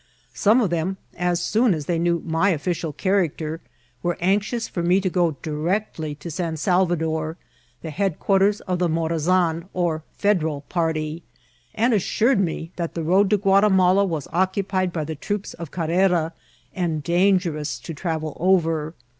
Some 0.33 0.61
of 0.61 0.71
them, 0.71 0.97
as 1.15 1.39
soon 1.39 1.75
as 1.75 1.85
they 1.85 1.99
knew 1.99 2.23
my 2.25 2.49
official 2.49 2.91
character, 2.91 3.61
were 4.01 4.17
anxious 4.19 4.67
for 4.67 4.81
me 4.81 4.99
to 4.99 5.11
go 5.11 5.37
directly 5.43 6.15
to 6.15 6.31
San 6.31 6.57
Salvador, 6.57 7.37
the 7.83 7.91
head 7.91 8.17
quarters 8.19 8.61
of 8.61 8.79
the 8.79 8.89
Morazan 8.89 9.65
or 9.75 10.01
Federal 10.17 10.61
party, 10.61 11.21
and 11.75 11.93
assured 11.93 12.39
me 12.39 12.71
that 12.77 12.95
the 12.95 13.03
road 13.03 13.29
to 13.29 13.37
Guatimala 13.37 14.03
was 14.03 14.25
ococqpied 14.29 14.91
by 14.91 15.03
the 15.03 15.13
troops 15.13 15.53
of 15.53 15.69
Carrera, 15.69 16.33
and 16.73 17.03
dangerous 17.03 17.77
to 17.81 17.93
travel 17.93 18.35
over. 18.39 18.95